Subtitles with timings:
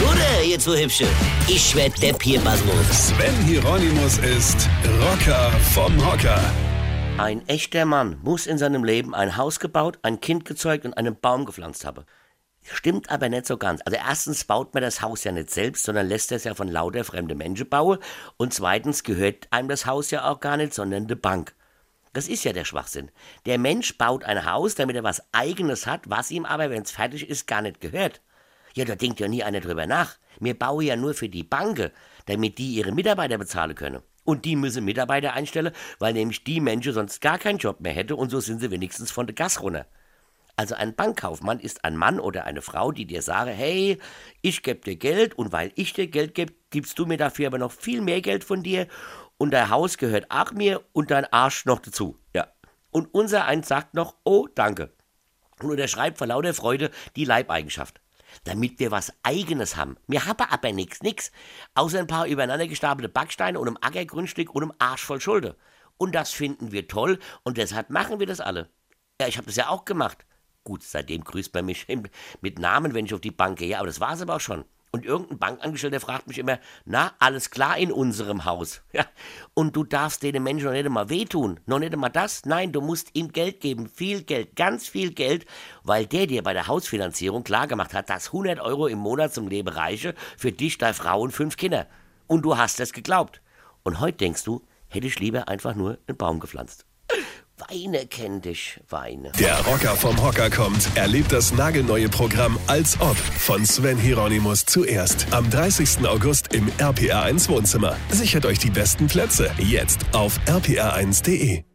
[0.00, 1.06] Gude, ihr zwei Hübsche.
[1.48, 3.08] Ich werd der Pierpasmus.
[3.08, 4.68] Sven Hieronymus ist
[5.00, 6.40] Rocker vom Hocker.
[7.18, 11.18] Ein echter Mann muss in seinem Leben ein Haus gebaut, ein Kind gezeugt und einen
[11.18, 12.04] Baum gepflanzt haben.
[12.62, 13.80] Stimmt aber nicht so ganz.
[13.84, 17.02] Also erstens baut man das Haus ja nicht selbst, sondern lässt es ja von lauter
[17.02, 17.98] fremde Menschen bauen.
[18.36, 21.54] Und zweitens gehört einem das Haus ja auch gar nicht, sondern der Bank.
[22.12, 23.10] Das ist ja der Schwachsinn.
[23.46, 26.92] Der Mensch baut ein Haus, damit er was Eigenes hat, was ihm aber, wenn es
[26.92, 28.20] fertig ist, gar nicht gehört.
[28.74, 30.16] Ja, da denkt ja nie einer drüber nach.
[30.40, 31.90] Wir bauen ja nur für die Banken,
[32.26, 34.02] damit die ihre Mitarbeiter bezahlen können.
[34.24, 38.14] Und die müssen Mitarbeiter einstellen, weil nämlich die Menschen sonst gar keinen Job mehr hätte
[38.14, 39.86] und so sind sie wenigstens von der Gas runter.
[40.54, 43.98] Also ein Bankkaufmann ist ein Mann oder eine Frau, die dir sagen, hey,
[44.42, 47.58] ich gebe dir Geld und weil ich dir Geld gebe, gibst du mir dafür aber
[47.58, 48.88] noch viel mehr Geld von dir
[49.38, 52.18] und dein Haus gehört auch mir und dein Arsch noch dazu.
[52.34, 52.48] Ja.
[52.90, 54.90] Und unser eins sagt noch, oh, danke.
[55.60, 58.00] Und unterschreibt vor lauter Freude die Leibeigenschaft
[58.44, 59.96] damit wir was Eigenes haben.
[60.06, 61.32] Wir haben aber nichts, nix,
[61.74, 65.56] außer ein paar übereinander gestapelte Backsteine und einem Ackergrundstück und einem Arsch voll Schulter.
[65.96, 68.70] Und das finden wir toll und deshalb machen wir das alle.
[69.20, 70.24] Ja, ich habe das ja auch gemacht.
[70.64, 71.86] Gut, seitdem grüßt man mich
[72.40, 74.64] mit Namen, wenn ich auf die Bank gehe, aber das war es aber auch schon.
[74.90, 78.82] Und irgendein Bankangestellter fragt mich immer, na, alles klar in unserem Haus.
[78.92, 79.04] Ja.
[79.54, 81.60] Und du darfst den Menschen noch nicht einmal wehtun.
[81.66, 82.46] Noch nicht einmal das.
[82.46, 83.88] Nein, du musst ihm Geld geben.
[83.88, 85.46] Viel Geld, ganz viel Geld,
[85.84, 89.68] weil der dir bei der Hausfinanzierung klargemacht hat, dass 100 Euro im Monat zum Leben
[89.68, 91.86] reiche für dich, deine Frau und fünf Kinder.
[92.26, 93.40] Und du hast es geglaubt.
[93.84, 96.87] Und heute denkst du, hätte ich lieber einfach nur einen Baum gepflanzt.
[97.66, 99.32] Weine kenn dich, Weine.
[99.38, 100.96] Der Rocker vom Hocker kommt.
[100.96, 106.06] Erlebt das nagelneue Programm Als Ob von Sven Hieronymus zuerst am 30.
[106.06, 107.96] August im RPR1 Wohnzimmer.
[108.10, 111.67] Sichert euch die besten Plätze jetzt auf rpr1.de.